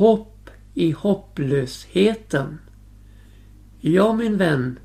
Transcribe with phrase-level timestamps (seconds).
[0.00, 2.58] Hopp i hopplösheten.
[3.80, 4.78] Ja min vän,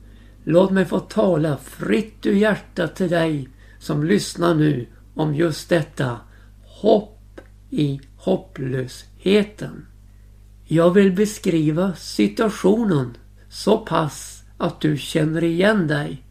[0.44, 3.50] låt mig få tala fritt ur hjärtat till dig
[3.80, 6.20] som lyssnar nu om just detta.
[6.64, 9.86] Hopp i hopplösheten.
[10.66, 13.18] Jag vill beskriva situationen
[13.50, 16.24] så pass att du känner igen dig.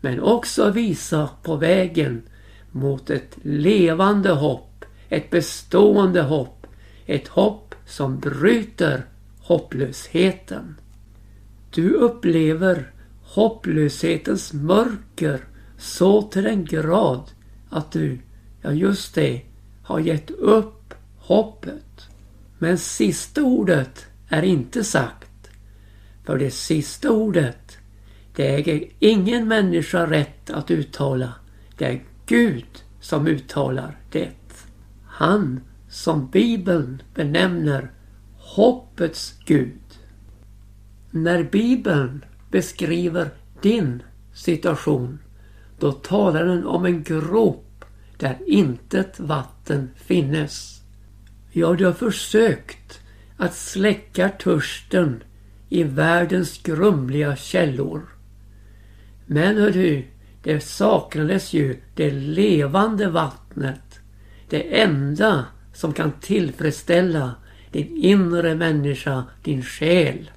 [0.00, 2.22] Men också visa på vägen
[2.70, 6.55] mot ett levande hopp, ett bestående hopp,
[7.06, 9.06] ett hopp som bryter
[9.40, 10.76] hopplösheten.
[11.70, 12.90] Du upplever
[13.22, 15.44] hopplöshetens mörker
[15.78, 17.30] så till den grad
[17.70, 18.18] att du,
[18.62, 19.42] ja just det,
[19.82, 22.08] har gett upp hoppet.
[22.58, 25.50] Men sista ordet är inte sagt.
[26.24, 27.78] För det sista ordet,
[28.34, 31.32] det äger ingen människa rätt att uttala.
[31.78, 34.30] Det är Gud som uttalar det.
[35.06, 35.60] Han
[35.96, 37.90] som Bibeln benämner
[38.38, 39.98] hoppets Gud.
[41.10, 43.30] När Bibeln beskriver
[43.62, 44.02] din
[44.34, 45.18] situation,
[45.78, 47.84] då talar den om en grop
[48.16, 50.80] där intet vatten finnes.
[51.52, 53.00] Ja, du har försökt
[53.36, 55.22] att släcka törsten
[55.68, 58.02] i världens grumliga källor.
[59.26, 60.04] Men hördu,
[60.42, 64.00] det saknades ju det levande vattnet.
[64.48, 65.44] Det enda
[65.76, 67.34] som kan tillfredsställa
[67.70, 70.30] din inre människa, din själ.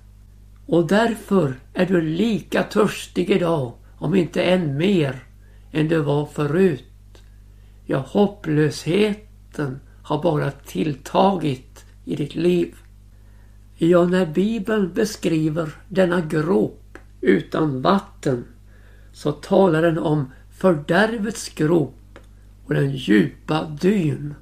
[0.66, 5.24] Och därför är du lika törstig idag, om inte än mer,
[5.72, 6.84] än du var förut.
[7.86, 12.76] Ja, hopplösheten har bara tilltagit i ditt liv.
[13.78, 18.46] Ja, när Bibeln beskriver denna grop utan vatten
[19.14, 22.20] så talar den om fördärvets grop
[22.66, 24.36] och den djupa dyn.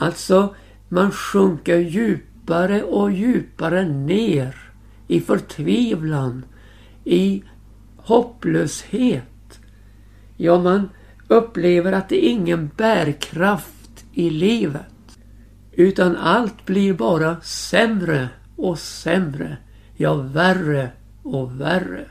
[0.00, 0.54] Alltså,
[0.88, 4.56] man sjunker djupare och djupare ner
[5.06, 6.44] i förtvivlan,
[7.04, 7.42] i
[7.96, 9.60] hopplöshet.
[10.36, 10.88] Ja, man
[11.28, 15.18] upplever att det är ingen bärkraft i livet.
[15.72, 19.56] Utan allt blir bara sämre och sämre.
[19.96, 20.90] Ja, värre
[21.22, 22.06] och värre.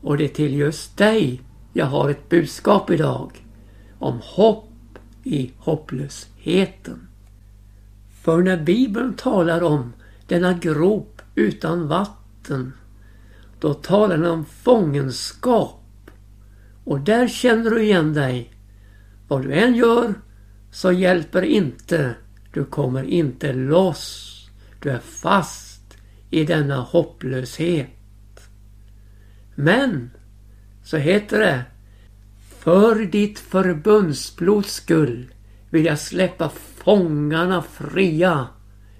[0.00, 1.40] Och det är till just dig
[1.72, 3.44] jag har ett budskap idag.
[3.98, 4.68] Om hopp
[5.24, 7.08] i hopplöshet hopplösheten.
[8.22, 9.92] För när Bibeln talar om
[10.26, 12.72] denna grop utan vatten,
[13.60, 16.10] då talar den om fångenskap.
[16.84, 18.52] Och där känner du igen dig.
[19.28, 20.14] Vad du än gör
[20.70, 22.14] så hjälper inte.
[22.52, 24.32] Du kommer inte loss.
[24.82, 25.96] Du är fast
[26.30, 27.90] i denna hopplöshet.
[29.54, 30.10] Men,
[30.84, 31.64] så heter det,
[32.58, 35.26] för ditt förbundsblods skull
[35.76, 38.46] vill jag släppa fångarna fria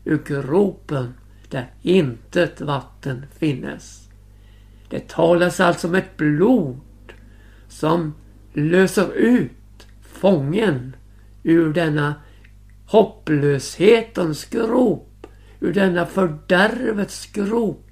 [0.05, 1.15] ur gropen
[1.51, 4.09] där intet vatten finnes.
[4.89, 6.81] Det talas alltså om ett blod
[7.69, 8.15] som
[8.53, 10.97] löser ut fången
[11.43, 12.15] ur denna
[12.87, 15.27] hopplöshetens grop,
[15.61, 17.87] ur denna fördärvets grop,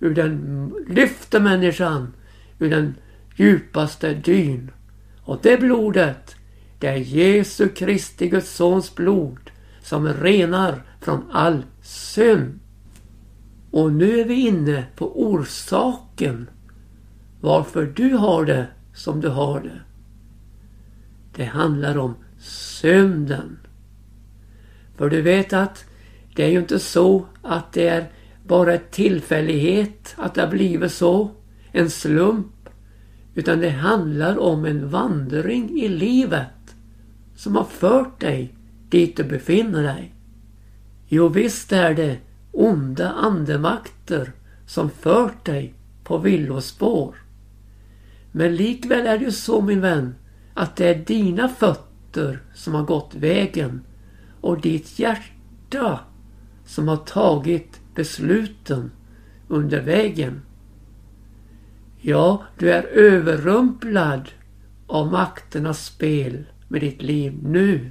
[0.00, 2.12] ur den lyfter människan
[2.58, 2.94] ur den
[3.36, 4.70] djupaste dyn.
[5.22, 6.36] Och det blodet,
[6.82, 9.50] det är Jesu Kristi Guds Sons blod
[9.82, 12.60] som renar från all synd.
[13.70, 16.50] Och nu är vi inne på orsaken
[17.40, 19.80] varför du har det som du har det.
[21.36, 22.14] Det handlar om
[22.80, 23.58] synden.
[24.96, 25.84] För du vet att
[26.36, 28.10] det är ju inte så att det är
[28.46, 31.30] bara en tillfällighet att det har blivit så.
[31.72, 32.68] En slump.
[33.34, 36.61] Utan det handlar om en vandring i livet
[37.36, 38.54] som har fört dig
[38.88, 40.14] dit du befinner dig.
[41.08, 42.18] Jo visst är det
[42.52, 44.32] onda andemakter
[44.66, 47.16] som fört dig på villospår.
[48.32, 50.14] Men likväl är det ju så min vän
[50.54, 53.80] att det är dina fötter som har gått vägen
[54.40, 56.00] och ditt hjärta
[56.64, 58.90] som har tagit besluten
[59.48, 60.42] under vägen.
[62.00, 64.28] Ja, du är överrumplad
[64.86, 67.90] av makternas spel med ditt liv nu.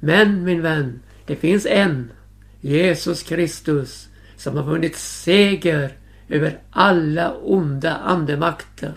[0.00, 2.12] Men min vän, det finns en,
[2.60, 5.92] Jesus Kristus, som har vunnit seger
[6.28, 8.92] över alla onda andemakter.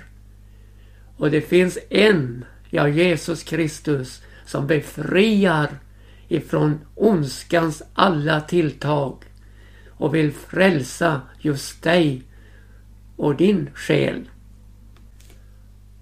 [1.18, 5.70] Och det finns en, ja Jesus Kristus, som befriar
[6.28, 9.24] ifrån ondskans alla tilltag
[9.90, 12.24] och vill frälsa just dig
[13.16, 14.30] och din själ.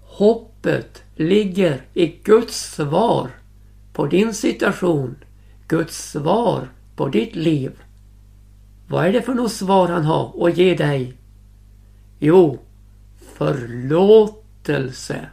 [0.00, 3.30] Hoppet ligger i Guds svar
[3.92, 5.16] på din situation.
[5.68, 7.72] Guds svar på ditt liv.
[8.88, 11.14] Vad är det för något svar han har att ge dig?
[12.18, 12.58] Jo,
[13.34, 15.28] förlåtelse.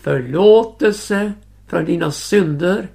[0.00, 1.32] Förlåtelse
[1.66, 2.88] för dina synder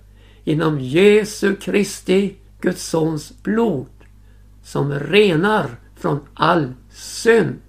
[0.43, 3.87] genom Jesu Kristi, Guds sons blod
[4.63, 7.59] som renar från all synd.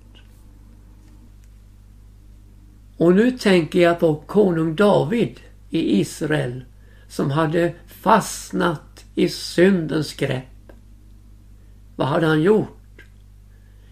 [2.97, 6.65] Och nu tänker jag på konung David i Israel
[7.09, 10.73] som hade fastnat i syndens grepp.
[11.97, 13.05] Vad hade han gjort?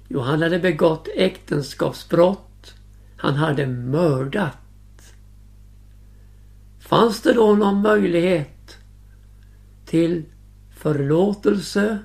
[0.09, 2.75] Jo, han hade begått äktenskapsbrott.
[3.17, 4.59] Han hade mördat.
[6.81, 8.77] Fanns det då någon möjlighet
[9.87, 10.25] till
[10.77, 11.99] förlåtelse?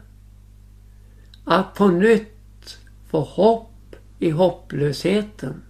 [1.44, 2.80] Att på nytt
[3.10, 5.62] få hopp i hopplösheten?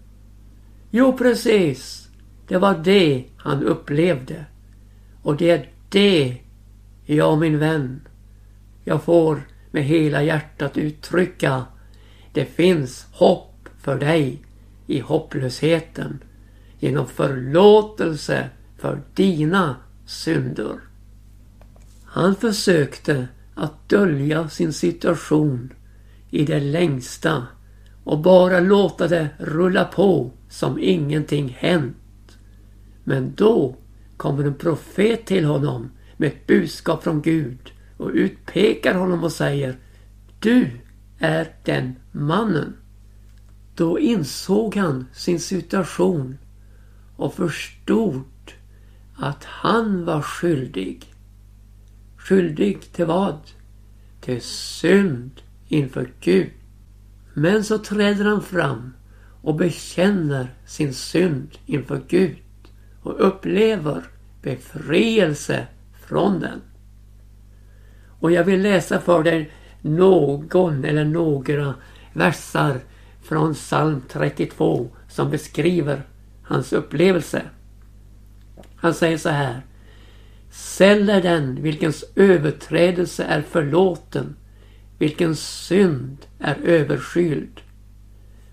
[0.97, 2.09] Jo, precis.
[2.47, 4.45] Det var det han upplevde.
[5.21, 6.37] Och det är det,
[7.05, 8.01] ja min vän,
[8.83, 9.41] jag får
[9.71, 11.65] med hela hjärtat uttrycka.
[12.33, 14.41] Det finns hopp för dig
[14.87, 16.23] i hopplösheten
[16.79, 20.79] genom förlåtelse för dina synder.
[22.05, 25.73] Han försökte att dölja sin situation
[26.29, 27.47] i det längsta
[28.07, 32.37] och bara låta det rulla på som ingenting hänt.
[33.03, 33.75] Men då
[34.17, 39.77] kommer en profet till honom med ett budskap från Gud och utpekar honom och säger
[40.39, 40.71] Du
[41.19, 42.73] är den mannen.
[43.75, 46.37] Då insåg han sin situation
[47.15, 48.53] och förstod
[49.15, 51.13] att han var skyldig.
[52.17, 53.39] Skyldig till vad?
[54.21, 56.49] Till synd inför Gud.
[57.39, 58.93] Men så träder han fram
[59.41, 62.37] och bekänner sin synd inför Gud
[63.01, 64.03] och upplever
[64.41, 65.67] befrielse
[66.07, 66.61] från den.
[68.19, 69.51] Och jag vill läsa för dig
[69.81, 71.73] någon eller några
[72.13, 72.79] versar
[73.21, 76.01] från psalm 32 som beskriver
[76.43, 77.41] hans upplevelse.
[78.75, 79.61] Han säger så här.
[80.51, 84.35] Säll är den vilkens överträdelse är förlåten,
[84.97, 87.61] vilken synd är överskyld.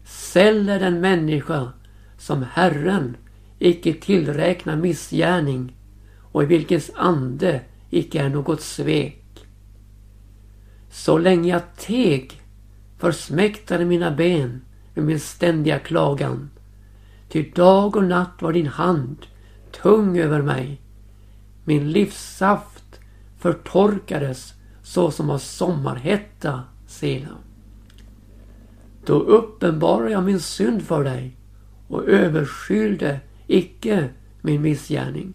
[0.04, 1.72] Säll är den människa
[2.18, 3.16] som Herren
[3.58, 5.76] icke tillräknar missgärning
[6.32, 7.60] och i vilkens ande
[7.90, 9.46] icke är något svek.
[10.90, 12.42] Så länge jag teg
[12.98, 14.62] försmäktade mina ben
[14.94, 16.50] med min ständiga klagan.
[17.28, 19.16] Ty dag och natt var din hand
[19.82, 20.80] tung över mig.
[21.64, 23.00] Min livssaft
[23.38, 27.28] förtorkades så som av sommarhetta, Sela.
[29.06, 31.36] Då uppenbarade jag min synd för dig
[31.88, 34.08] och överskylde icke
[34.40, 35.34] min missgärning.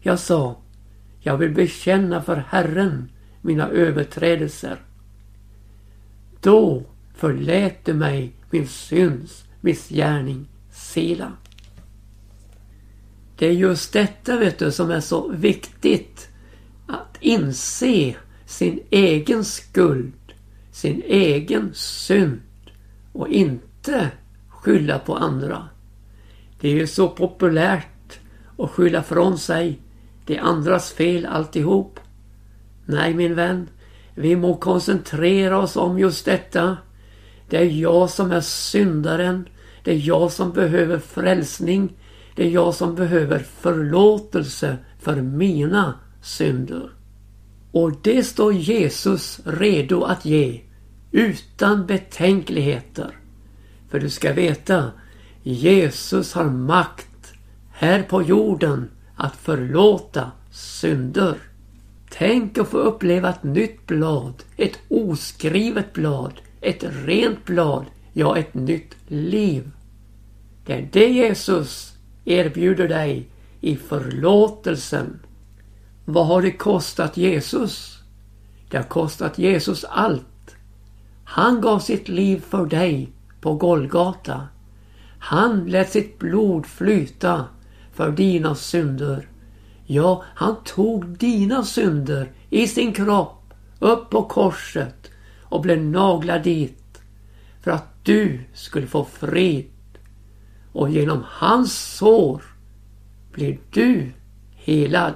[0.00, 0.56] Jag sa,
[1.20, 3.10] jag vill bekänna för Herren
[3.40, 4.82] mina överträdelser.
[6.40, 6.82] Då
[7.14, 11.32] förlät du mig min synds missgärning, Sela.
[13.36, 16.28] Det är just detta vet du som är så viktigt.
[16.86, 18.16] Att inse
[18.52, 20.32] sin egen skuld,
[20.70, 22.40] sin egen synd
[23.12, 24.10] och inte
[24.48, 25.68] skylla på andra.
[26.60, 28.18] Det är ju så populärt
[28.58, 29.80] att skylla från sig.
[30.26, 32.00] Det är andras fel alltihop.
[32.86, 33.68] Nej min vän,
[34.14, 36.76] vi må koncentrera oss om just detta.
[37.48, 39.48] Det är jag som är syndaren.
[39.84, 41.92] Det är jag som behöver frälsning.
[42.34, 46.90] Det är jag som behöver förlåtelse för mina synder.
[47.72, 50.60] Och det står Jesus redo att ge
[51.10, 53.16] utan betänkligheter.
[53.90, 54.90] För du ska veta,
[55.42, 57.32] Jesus har makt
[57.70, 61.34] här på jorden att förlåta synder.
[62.10, 68.54] Tänk att få uppleva ett nytt blad, ett oskrivet blad, ett rent blad, ja ett
[68.54, 69.70] nytt liv.
[70.66, 71.92] Det är det Jesus
[72.24, 73.28] erbjuder dig
[73.60, 75.18] i förlåtelsen.
[76.04, 77.98] Vad har det kostat Jesus?
[78.70, 80.56] Det har kostat Jesus allt.
[81.24, 84.48] Han gav sitt liv för dig på Golgata.
[85.18, 87.44] Han lät sitt blod flyta
[87.92, 89.28] för dina synder.
[89.86, 95.10] Ja, han tog dina synder i sin kropp upp på korset
[95.42, 97.02] och blev naglad dit
[97.60, 99.70] för att du skulle få frid
[100.72, 102.42] och genom hans sår
[103.32, 104.12] blir du
[104.54, 105.14] helad.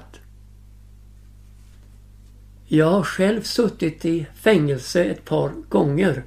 [2.69, 6.25] Jag har själv suttit i fängelse ett par gånger.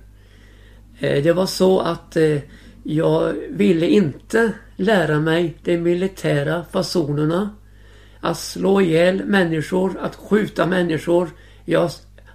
[1.00, 2.38] Eh, det var så att eh,
[2.84, 7.56] jag ville inte lära mig de militära fasonerna.
[8.22, 11.30] att slå ihjäl människor, att skjuta människor,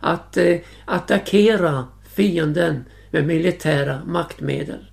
[0.01, 4.87] att eh, attackera fienden med militära maktmedel.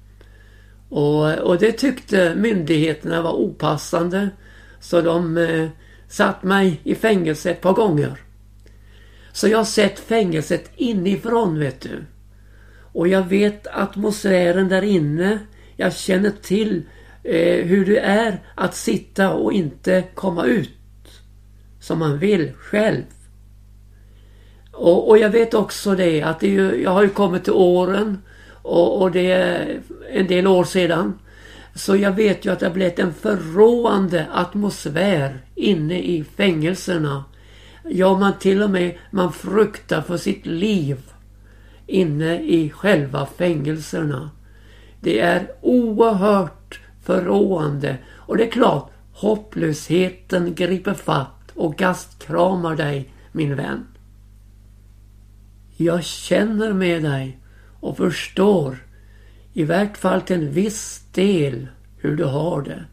[0.89, 4.30] Och, och det tyckte myndigheterna var opassande
[4.80, 5.70] så de eh,
[6.08, 8.18] satt mig i fängelse ett par gånger.
[9.34, 12.04] Så jag har sett fängelset inifrån vet du.
[12.94, 15.40] Och jag vet atmosfären där inne.
[15.76, 16.84] Jag känner till
[17.24, 20.70] eh, hur det är att sitta och inte komma ut
[21.80, 23.04] som man vill själv.
[24.72, 28.18] Och, och jag vet också det att det ju, jag har ju kommit till åren
[28.62, 29.80] och, och, det är
[30.12, 31.20] en del år sedan.
[31.76, 37.24] Så jag vet ju att det har blivit en förråande atmosfär inne i fängelserna.
[37.84, 40.98] Ja, man till och med man fruktar för sitt liv
[41.88, 44.30] inne i själva fängelserna.
[45.00, 53.56] Det är oerhört förråande och det är klart hopplösheten griper fatt och gastkramar dig min
[53.56, 53.86] vän.
[55.78, 57.40] Jag känner med dig
[57.80, 58.78] och förstår
[59.54, 62.86] i vart fall till en viss del hur du har det.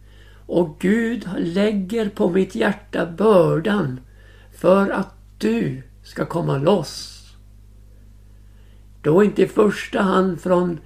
[0.46, 4.00] Och Gud lägger på mitt hjärta bördan
[4.58, 7.24] för att du ska komma loss.
[9.02, 10.80] Då inte i första hand från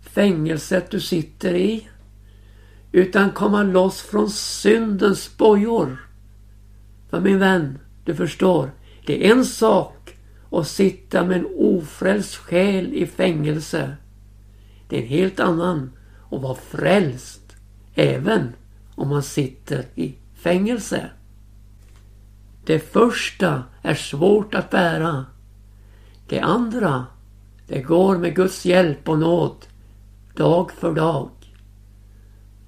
[0.00, 1.88] fängelset du sitter i
[2.92, 6.08] utan komma loss från syndens bojor.
[7.10, 8.70] För min vän, du förstår,
[9.06, 10.16] det är en sak
[10.50, 13.96] att sitta med en ofrälst själ i fängelse.
[14.88, 15.92] Det är en helt annan
[16.30, 17.56] att vara frälst
[17.94, 18.52] även
[18.94, 21.10] om man sitter i fängelse.
[22.70, 25.26] Det första är svårt att bära.
[26.28, 27.06] Det andra,
[27.68, 29.66] det går med Guds hjälp och nåd
[30.34, 31.30] dag för dag.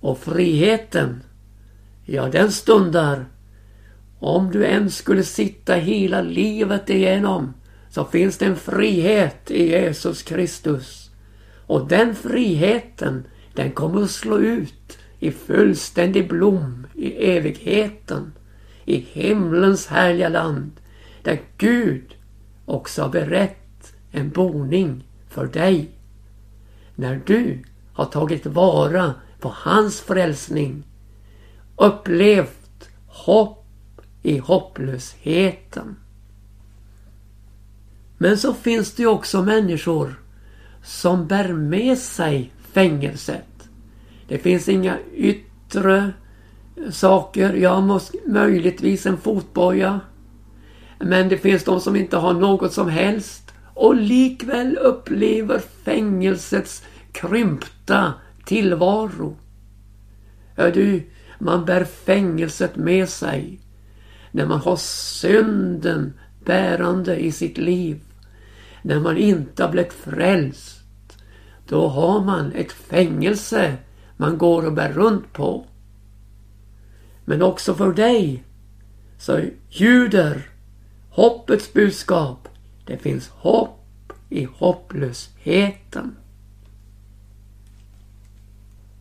[0.00, 1.22] Och friheten,
[2.04, 3.26] ja den stundar.
[4.18, 7.54] Om du än skulle sitta hela livet igenom
[7.90, 11.10] så finns det en frihet i Jesus Kristus.
[11.66, 18.32] Och den friheten, den kommer att slå ut i fullständig blom i evigheten.
[18.84, 20.72] I himlens härliga land.
[21.22, 22.14] Där Gud
[22.64, 25.90] också har berett en boning för dig.
[26.94, 27.62] När du
[27.92, 30.84] har tagit vara på hans frälsning.
[31.76, 33.66] Upplevt hopp
[34.22, 35.96] i hopplösheten.
[38.18, 40.22] Men så finns det ju också människor
[40.84, 43.68] som bär med sig fängelset.
[44.28, 46.12] Det finns inga yttre
[46.90, 47.54] saker.
[47.54, 50.00] ja måste möjligtvis en fotboja.
[50.98, 58.14] Men det finns de som inte har något som helst och likväl upplever fängelsets krympta
[58.44, 59.36] tillvaro.
[60.56, 63.60] Hör du, man bär fängelset med sig
[64.30, 66.12] när man har synden
[66.44, 68.00] bärande i sitt liv.
[68.82, 70.82] När man inte har blivit frälst.
[71.68, 73.76] Då har man ett fängelse
[74.16, 75.66] man går och bär runt på.
[77.24, 78.44] Men också för dig
[79.18, 80.48] så ljuder
[81.10, 82.48] hoppets budskap.
[82.86, 86.16] Det finns hopp i hopplösheten.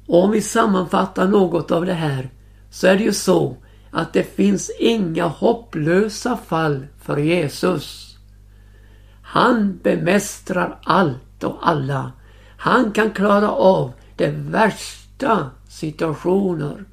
[0.08, 2.30] Och om vi sammanfattar något av det här
[2.70, 3.58] så är det ju så
[3.92, 8.18] att det finns inga hopplösa fall för Jesus.
[9.22, 12.12] Han bemästrar allt och alla.
[12.58, 16.86] Han kan klara av de värsta situationer.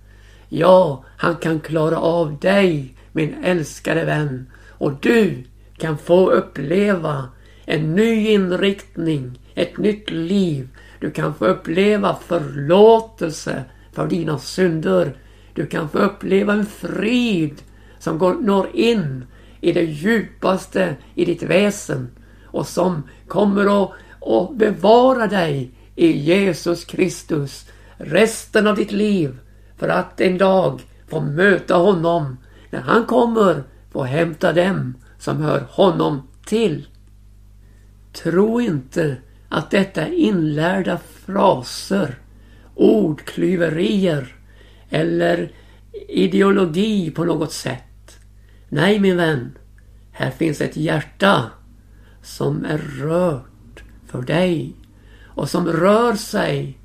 [0.49, 4.47] Ja, han kan klara av dig, min älskade vän.
[4.69, 5.45] Och du
[5.76, 7.28] kan få uppleva
[7.64, 10.69] en ny inriktning, ett nytt liv.
[11.00, 15.17] Du kan få uppleva förlåtelse för dina synder.
[15.55, 17.62] Du kan få uppleva en frid
[17.99, 19.25] som går, når in
[19.61, 22.09] i det djupaste i ditt väsen
[22.45, 29.38] och som kommer att, att bevara dig i Jesus Kristus resten av ditt liv
[29.78, 32.37] för att en dag få möta honom
[32.70, 36.87] när han kommer få hämta dem som hör honom till.
[38.12, 39.16] Tro inte
[39.49, 42.18] att detta är inlärda fraser,
[42.75, 44.37] ordklyverier
[44.90, 45.52] eller
[46.08, 48.18] ideologi på något sätt.
[48.68, 49.58] Nej min vän,
[50.12, 51.50] här finns ett hjärta
[52.23, 54.76] som är rört för dig
[55.25, 56.78] och som rör sig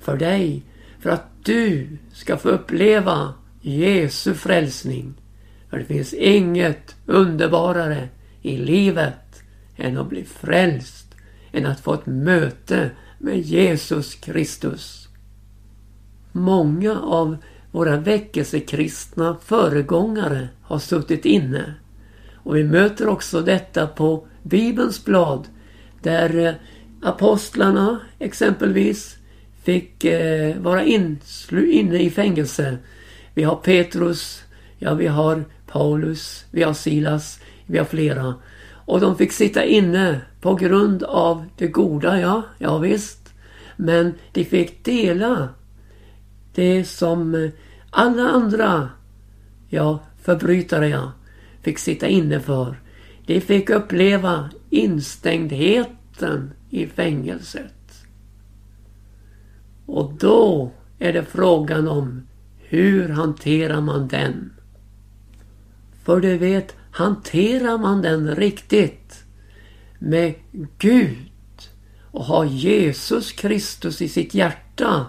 [0.00, 0.64] för dig
[1.00, 5.14] för att du ska få uppleva Jesu frälsning.
[5.70, 8.08] För det finns inget underbarare
[8.42, 9.42] i livet
[9.76, 11.14] än att bli frälst,
[11.52, 15.08] än att få ett möte med Jesus Kristus.
[16.32, 17.36] Många av
[17.70, 21.74] våra väckelsekristna föregångare har suttit inne.
[22.34, 25.48] Och vi möter också detta på Bibelns blad
[26.02, 26.54] där eh,
[27.02, 29.16] apostlarna exempelvis
[29.62, 32.78] fick eh, vara inne i fängelse.
[33.34, 34.42] Vi har Petrus,
[34.78, 38.34] ja vi har Paulus, vi har Silas, vi har flera.
[38.84, 43.34] Och de fick sitta inne på grund av det goda, ja, ja visst.
[43.76, 45.48] Men de fick dela
[46.54, 47.50] det som eh,
[47.90, 48.88] alla andra,
[49.68, 51.12] ja, förbrytare ja,
[51.62, 52.76] fick sitta inne för.
[53.26, 57.79] De fick uppleva instängdheten i fängelset.
[59.90, 62.26] Och då är det frågan om
[62.58, 64.52] hur hanterar man den?
[66.04, 69.24] För du vet, hanterar man den riktigt
[69.98, 70.34] med
[70.78, 71.28] Gud
[72.10, 75.06] och har Jesus Kristus i sitt hjärta,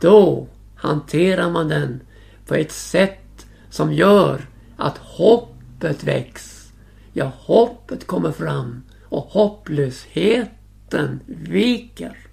[0.00, 2.00] då hanterar man den
[2.46, 4.40] på ett sätt som gör
[4.76, 6.72] att hoppet väcks.
[7.12, 12.27] Ja, hoppet kommer fram och hopplösheten viker.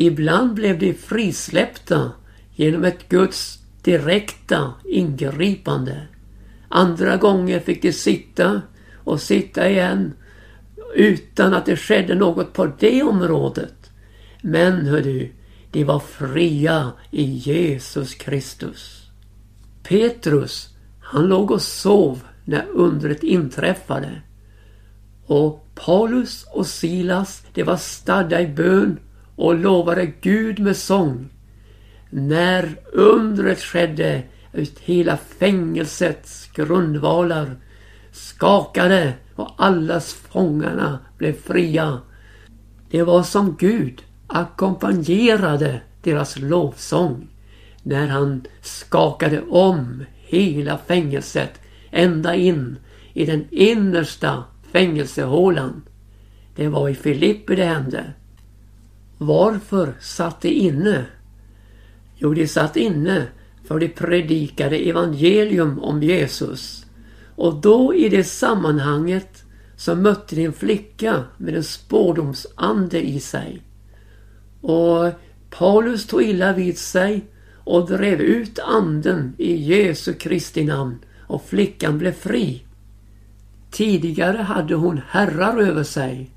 [0.00, 2.12] Ibland blev de frisläppta
[2.54, 6.06] genom ett Guds direkta ingripande.
[6.68, 8.62] Andra gånger fick de sitta
[9.04, 10.14] och sitta igen
[10.94, 13.90] utan att det skedde något på det området.
[14.42, 15.32] Men hör du,
[15.70, 19.10] de var fria i Jesus Kristus.
[19.82, 20.68] Petrus,
[21.00, 24.22] han låg och sov när undret inträffade.
[25.26, 28.98] Och Paulus och Silas, de var stadda i bön
[29.38, 31.28] och lovade Gud med sång.
[32.10, 37.56] När undret skedde, ut hela fängelsets grundvalar
[38.12, 42.00] skakade och allas fångarna blev fria.
[42.90, 47.28] Det var som Gud ackompanjerade deras lovsång
[47.82, 52.78] när han skakade om hela fängelset ända in
[53.12, 55.82] i den innersta fängelsehålan.
[56.56, 58.12] Det var i Filippi det hände.
[59.18, 61.06] Varför satt de inne?
[62.16, 63.26] Jo, de satt inne
[63.64, 66.86] för de predikade evangelium om Jesus.
[67.36, 69.44] Och då i det sammanhanget
[69.76, 73.62] så mötte de en flicka med en spårdomsande i sig.
[74.60, 75.12] Och
[75.50, 77.24] Paulus tog illa vid sig
[77.64, 82.62] och drev ut anden i Jesu Kristi namn och flickan blev fri.
[83.70, 86.30] Tidigare hade hon herrar över sig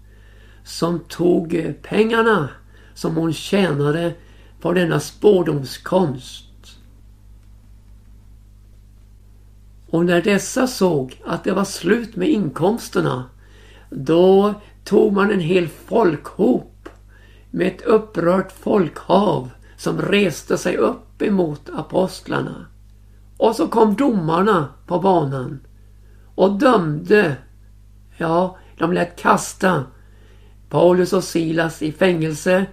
[0.64, 2.50] som tog pengarna
[2.94, 4.14] som hon tjänade
[4.62, 6.46] på denna spårdomskonst.
[9.90, 13.26] Och när dessa såg att det var slut med inkomsterna
[13.90, 16.90] då tog man en hel folkhop
[17.50, 22.66] med ett upprört folkhav som reste sig upp emot apostlarna.
[23.38, 25.60] Och så kom domarna på banan
[26.36, 27.36] och dömde.
[28.18, 29.84] Ja, de lät kasta
[30.70, 32.66] Paulus och Silas i fängelse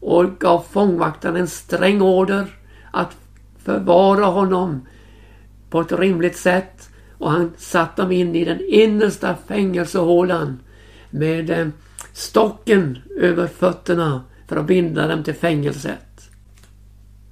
[0.00, 2.46] och gav fångvaktaren en sträng order
[2.90, 3.16] att
[3.64, 4.86] förvara honom
[5.70, 6.88] på ett rimligt sätt.
[7.18, 10.58] Och han satte dem in i den innersta fängelsehålan
[11.10, 11.68] med eh,
[12.12, 16.30] stocken över fötterna för att binda dem till fängelset.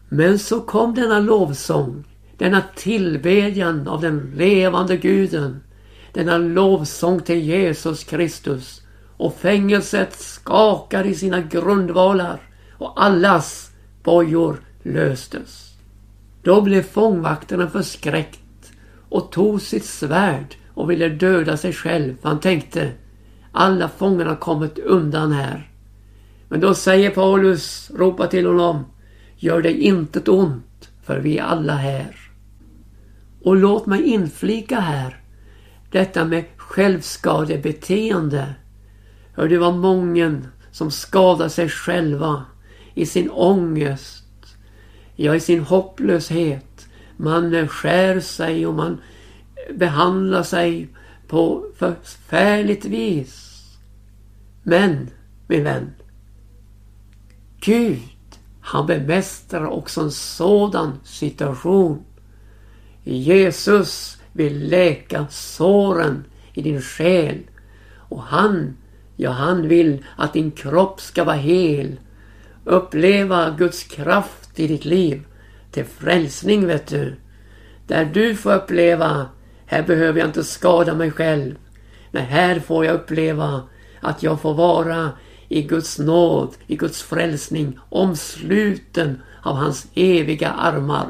[0.09, 2.04] Men så kom denna lovsång,
[2.37, 5.61] denna tillbedjan av den levande guden,
[6.12, 8.83] denna lovsång till Jesus Kristus.
[9.16, 12.48] Och fängelset skakar i sina grundvalar
[12.79, 13.71] och allas
[14.03, 15.75] bojor löstes.
[16.43, 18.73] Då blev fångvaktarna förskräckt
[19.09, 22.17] och tog sitt svärd och ville döda sig själv.
[22.23, 22.93] Han tänkte,
[23.53, 25.71] alla fångarna kommit undan här.
[26.49, 28.85] Men då säger Paulus, ropar till honom,
[29.37, 32.17] gör dig intet ont, för vi är alla här.
[33.43, 35.21] Och låt mig inflika här,
[35.91, 38.55] detta med självskadebeteende.
[39.35, 42.45] Hör det var många som skadade sig själva
[42.99, 44.57] i sin ångest,
[45.17, 46.89] ja i sin hopplöshet.
[47.17, 49.01] Man skär sig och man
[49.75, 50.89] behandlar sig
[51.29, 53.63] på förfärligt vis.
[54.63, 55.11] Men,
[55.47, 55.91] min vän,
[57.61, 58.01] Gud,
[58.61, 62.03] han bemästrar också en sådan situation.
[63.05, 67.39] Jesus vill läka såren i din själ
[67.95, 68.77] och han,
[69.17, 71.97] ja han vill att din kropp ska vara hel
[72.68, 75.26] uppleva Guds kraft i ditt liv
[75.70, 77.14] till frälsning vet du.
[77.87, 79.26] Där du får uppleva,
[79.66, 81.54] här behöver jag inte skada mig själv.
[82.11, 83.62] Men här får jag uppleva
[84.00, 85.12] att jag får vara
[85.48, 91.09] i Guds nåd, i Guds frälsning, omsluten av hans eviga armar.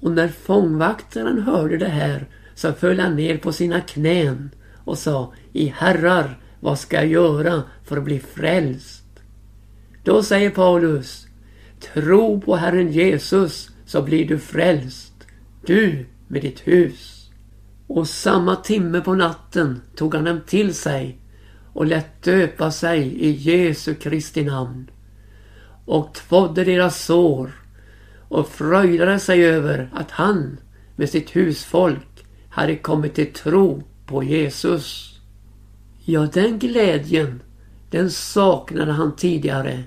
[0.00, 4.50] Och när fångvaktaren hörde det här så föll han ner på sina knän
[4.84, 9.05] och sa I herrar, vad ska jag göra för att bli frälst?
[10.06, 11.26] Då säger Paulus
[11.80, 15.12] Tro på Herren Jesus så blir du frälst,
[15.66, 17.30] du med ditt hus.
[17.86, 21.18] Och samma timme på natten tog han dem till sig
[21.72, 24.90] och lät döpa sig i Jesu Kristi namn
[25.84, 27.52] och tvådde deras sår
[28.28, 30.56] och fröjdade sig över att han
[30.96, 35.18] med sitt husfolk hade kommit till tro på Jesus.
[36.04, 37.42] Ja, den glädjen,
[37.90, 39.84] den saknade han tidigare.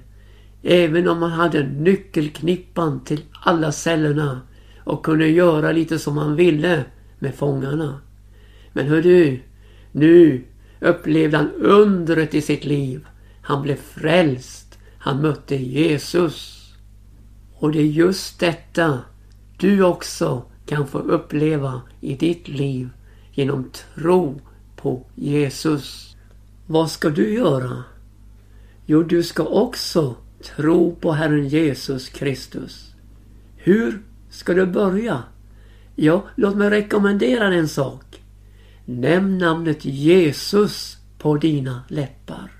[0.63, 4.41] Även om han hade nyckelknippan till alla cellerna
[4.83, 6.85] och kunde göra lite som han ville
[7.19, 8.01] med fångarna.
[8.73, 9.39] Men hör du,
[9.91, 10.43] nu
[10.79, 13.07] upplevde han undret i sitt liv.
[13.41, 14.77] Han blev frälst.
[14.97, 16.65] Han mötte Jesus.
[17.55, 18.99] Och det är just detta
[19.57, 22.89] du också kan få uppleva i ditt liv
[23.31, 24.41] genom tro
[24.75, 26.15] på Jesus.
[26.67, 27.83] Vad ska du göra?
[28.85, 32.93] Jo, du ska också tro på Herren Jesus Kristus.
[33.57, 35.23] Hur ska du börja?
[35.95, 38.21] Ja, låt mig rekommendera en sak.
[38.85, 42.51] Nämn namnet Jesus på dina läppar.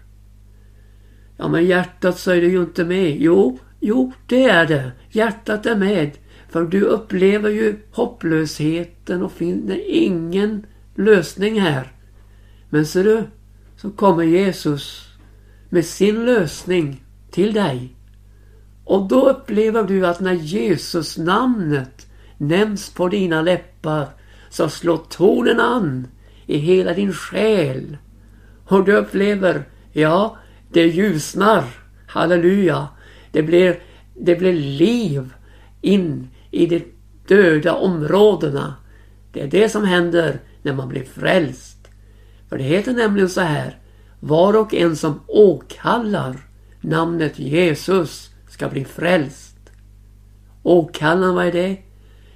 [1.37, 3.21] Ja, men hjärtat så är det ju inte med.
[3.21, 4.91] Jo, jo, det är det.
[5.09, 6.11] Hjärtat är med.
[6.49, 10.65] För du upplever ju hopplösheten och finner ingen
[10.95, 11.91] lösning här.
[12.69, 13.23] Men ser du,
[13.77, 15.07] så kommer Jesus
[15.69, 17.95] med sin lösning till dig.
[18.83, 24.07] Och då upplever du att när Jesus namnet nämns på dina läppar
[24.49, 26.07] så slår tonen an
[26.45, 27.97] i hela din själ.
[28.65, 30.37] Och du upplever, ja,
[30.71, 31.63] det ljusnar.
[32.07, 32.87] Halleluja.
[33.31, 33.79] Det blir,
[34.13, 35.33] det blir liv
[35.81, 36.85] in i de
[37.27, 38.75] döda områdena.
[39.31, 41.87] Det är det som händer när man blir frälst.
[42.49, 43.77] För det heter nämligen så här.
[44.19, 46.48] Var och en som åkallar
[46.81, 49.55] namnet Jesus ska bli frälst.
[50.63, 51.77] Åkallan, vad är det?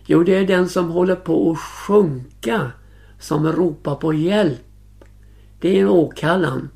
[0.05, 2.71] Jo, det är den som håller på att sjunka,
[3.19, 4.61] som ropar på hjälp.
[5.59, 6.69] Det är en åkallan.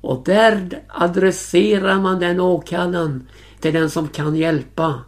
[0.00, 3.28] Och där adresserar man den åkallan
[3.60, 5.00] till den som kan hjälpa.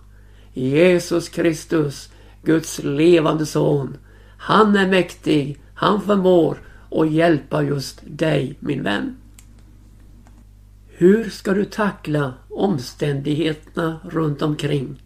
[0.53, 2.11] Jesus Kristus,
[2.43, 3.97] Guds levande son.
[4.39, 6.59] Han är mäktig, han förmår
[6.91, 9.17] att hjälpa just dig min vän.
[10.97, 15.03] Hur ska du tackla omständigheterna runt omkring?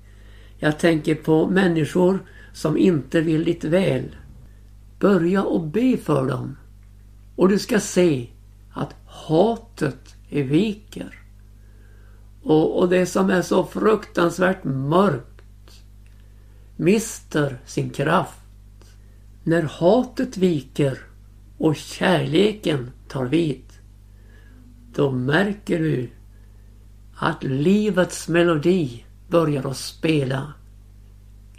[0.59, 2.19] Jag tänker på människor
[2.53, 4.17] som inte vill ditt väl.
[4.99, 6.57] Börja och be för dem.
[7.37, 8.29] Och du ska se
[8.73, 11.23] att hatet viker.
[12.43, 15.83] Och, och det som är så fruktansvärt mörkt
[16.77, 18.41] mister sin kraft.
[19.45, 20.99] När hatet viker
[21.59, 23.68] och kärleken tar vid
[24.99, 26.11] då märker du
[27.15, 30.53] att livets melodi börjar att spela.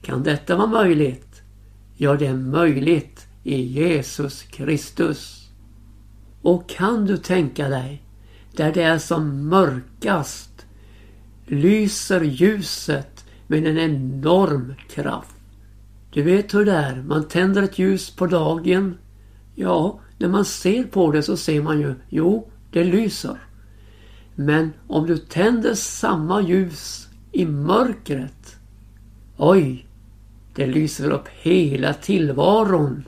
[0.02, 1.41] Kan detta vara möjligt?
[1.95, 5.49] Ja, det är möjligt i Jesus Kristus.
[6.41, 8.04] Och kan du tänka dig,
[8.56, 10.65] där det är som mörkast,
[11.45, 15.36] lyser ljuset med en enorm kraft.
[16.13, 18.97] Du vet hur det är, man tänder ett ljus på dagen.
[19.56, 23.38] Ja, när man ser på det så ser man ju, jo, det lyser.
[24.36, 28.58] Men om du tänder samma ljus i mörkret.
[29.38, 29.86] Oj,
[30.55, 33.03] det lyser upp hela tillvaron.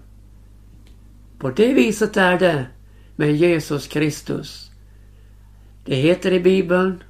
[1.39, 2.65] På det viset är det
[3.15, 4.71] med Jesus Kristus.
[5.85, 7.03] Det heter i Bibeln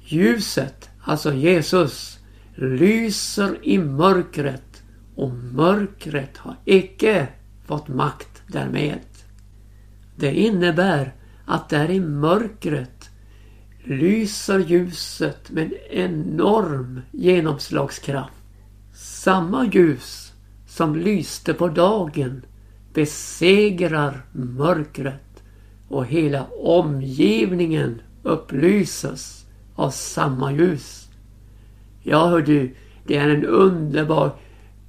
[0.00, 2.18] Ljuset, alltså Jesus,
[2.54, 4.82] lyser i mörkret
[5.14, 7.28] och mörkret har icke
[7.66, 8.98] fått makt därmed.
[10.16, 11.14] Det innebär
[11.48, 13.10] att där i mörkret
[13.84, 18.32] lyser ljuset med en enorm genomslagskraft.
[18.94, 20.32] Samma ljus
[20.66, 22.42] som lyste på dagen
[22.94, 25.42] besegrar mörkret
[25.88, 31.08] och hela omgivningen upplyses av samma ljus.
[32.02, 32.74] Ja, hör du,
[33.06, 34.36] det är en underbar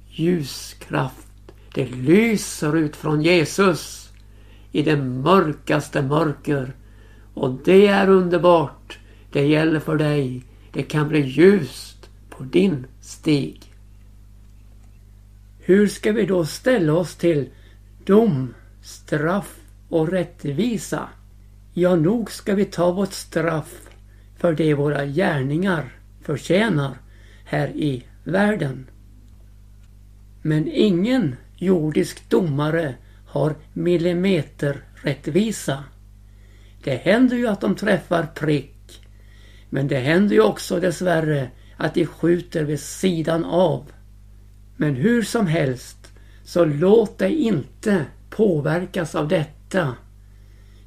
[0.08, 1.26] ljuskraft.
[1.74, 3.99] Det lyser ut från Jesus
[4.72, 6.74] i det mörkaste mörker.
[7.34, 8.98] Och det är underbart.
[9.32, 10.44] Det gäller för dig.
[10.72, 13.62] Det kan bli ljust på din stig.
[15.58, 17.48] Hur ska vi då ställa oss till
[18.04, 19.56] dom, straff
[19.88, 21.08] och rättvisa?
[21.72, 23.88] Ja, nog ska vi ta vårt straff
[24.38, 26.96] för det våra gärningar förtjänar.
[27.44, 28.86] här i världen.
[30.42, 32.94] Men ingen jordisk domare
[33.30, 35.84] har millimeterrättvisa.
[36.84, 39.00] Det händer ju att de träffar prick.
[39.68, 43.92] Men det händer ju också dessvärre att de skjuter vid sidan av.
[44.76, 45.96] Men hur som helst
[46.44, 49.94] så låt dig inte påverkas av detta.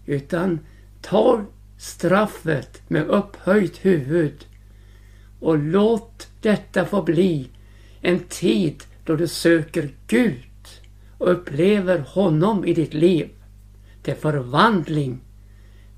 [0.05, 0.59] Utan
[1.01, 1.45] ta
[1.77, 4.45] straffet med upphöjt huvud
[5.39, 7.49] och låt detta få bli
[8.01, 10.52] en tid då du söker Gud
[11.17, 13.29] och upplever honom i ditt liv.
[14.01, 15.21] Till förvandling,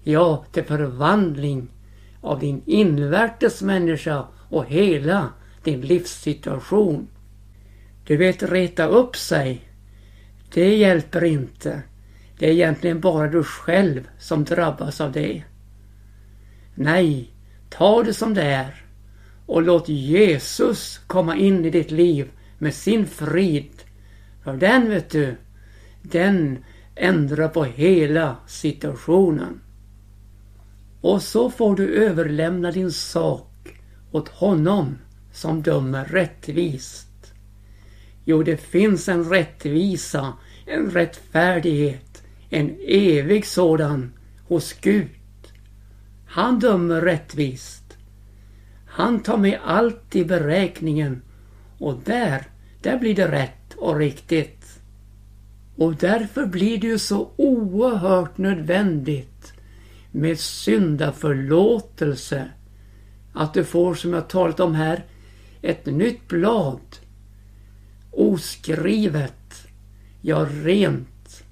[0.04, 1.68] ja till förvandling
[2.22, 5.30] av din invärtes människa och hela
[5.64, 7.08] din livssituation.
[8.08, 9.70] Du vet, reta upp sig,
[10.54, 11.82] det hjälper inte.
[12.40, 15.44] Det är egentligen bara du själv som drabbas av det.
[16.76, 17.30] Nej,
[17.70, 18.86] ta det som det är
[19.46, 23.84] och låt Jesus komma in i ditt liv med sin frid.
[24.46, 25.36] För den vet du,
[26.02, 26.64] den
[26.96, 29.62] ändrar på hela situationen.
[31.02, 33.80] Och så får du överlämna din sak
[34.12, 34.98] åt honom
[35.32, 37.34] som dömer rättvist.
[38.26, 40.34] Jo, det finns en rättvisa,
[40.66, 44.14] en rättfärdighet, en evig sådan
[44.48, 45.10] hos Gud.
[46.26, 47.98] Han dömer rättvist.
[48.86, 51.22] Han tar med allt i beräkningen
[51.78, 52.48] och där,
[52.82, 54.80] där blir det rätt och riktigt.
[55.76, 59.54] Och därför blir det ju så oerhört nödvändigt
[60.12, 62.50] med syndaförlåtelse.
[63.34, 65.06] Att du får, som jag talat om här,
[65.62, 66.82] ett nytt blad.
[68.12, 69.68] Oskrivet,
[70.22, 71.44] ja rent.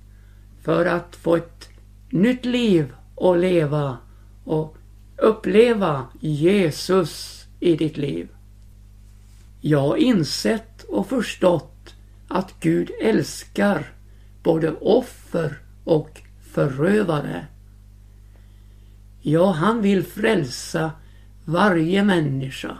[0.61, 1.69] För att få ett
[2.09, 3.97] nytt liv att leva
[4.43, 4.77] och
[5.17, 8.27] uppleva Jesus i ditt liv.
[9.61, 11.72] Jag har insett och förstått
[12.33, 13.91] att Gud älskar
[14.43, 17.45] både offer och förövare.
[19.21, 20.91] Ja, han vill frälsa
[21.45, 22.77] varje människa.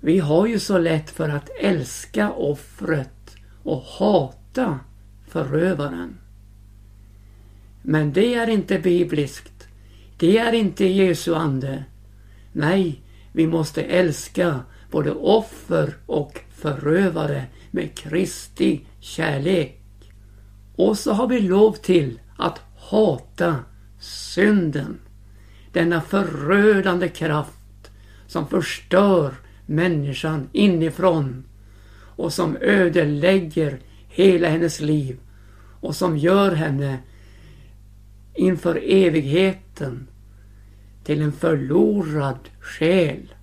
[0.00, 4.80] Vi har ju så lätt för att älska offret och hata
[5.28, 6.18] förövaren.
[7.82, 9.68] Men det är inte bibliskt.
[10.18, 11.84] Det är inte Jesu ande.
[12.52, 19.80] Nej, vi måste älska både offer och förövare med Kristi kärlek.
[20.76, 23.56] Och så har vi lov till att hata
[24.00, 24.98] synden.
[25.72, 27.90] Denna förödande kraft
[28.26, 29.34] som förstör
[29.66, 31.44] människan inifrån
[32.16, 35.18] och som ödelägger hela hennes liv
[35.80, 36.98] och som gör henne
[38.34, 40.08] inför evigheten
[41.04, 43.34] till en förlorad själ.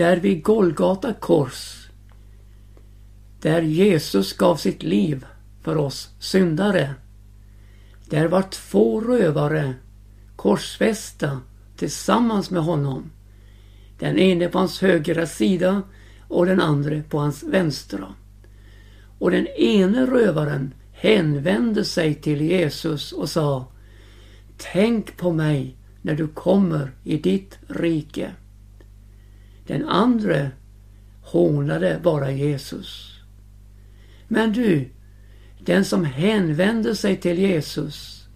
[0.00, 1.88] Där vid Golgata kors,
[3.40, 5.26] där Jesus gav sitt liv
[5.62, 6.94] för oss syndare,
[8.08, 9.74] där var två rövare
[10.36, 11.40] korsfästa
[11.76, 13.10] tillsammans med honom.
[13.98, 15.82] Den ene på hans högra sida
[16.28, 18.14] och den andra på hans vänstra.
[19.18, 23.66] Och den ene rövaren hänvände sig till Jesus och sa
[24.56, 28.34] Tänk på mig när du kommer i ditt rike.
[29.70, 30.50] Den andra
[31.22, 33.20] hånade bara Jesus.
[34.28, 34.88] Men du,
[35.64, 38.28] den som hänvände sig till Jesus,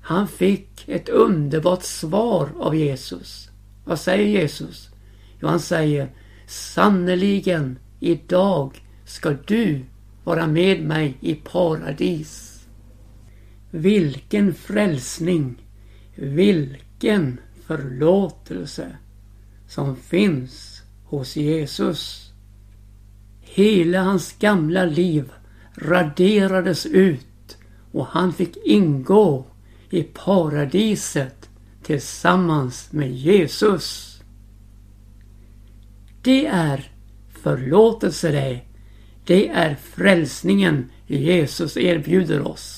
[0.00, 3.50] han fick ett underbart svar av Jesus.
[3.84, 4.90] Vad säger Jesus?
[5.40, 6.10] Jo, han säger
[6.46, 9.84] sannerligen idag ska du
[10.24, 12.62] vara med mig i paradis.
[13.70, 15.62] Vilken frälsning,
[16.14, 18.96] vilken förlåtelse
[19.68, 22.32] som finns hos Jesus.
[23.40, 25.32] Hela hans gamla liv
[25.74, 27.56] raderades ut
[27.92, 29.44] och han fick ingå
[29.90, 31.48] i paradiset
[31.82, 34.20] tillsammans med Jesus.
[36.22, 36.92] Det är
[37.42, 38.60] förlåtelse det.
[39.24, 42.77] Det är frälsningen Jesus erbjuder oss.